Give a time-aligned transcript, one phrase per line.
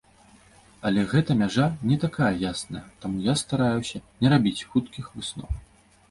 [0.89, 5.61] Але гэта мяжа не такая ясная, таму я стараюся не рабіць хуткіх высноваў.